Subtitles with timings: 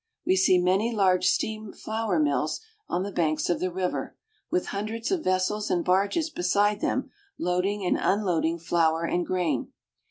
[0.25, 2.59] We see many large steam flour mills
[2.89, 4.17] on the banks of the river,
[4.49, 9.71] with hundreds of vessels and barges beside them, loading and unloading flour and grain.